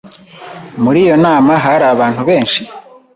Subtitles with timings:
[0.83, 2.61] Muri iyo nama hari abantu benshi?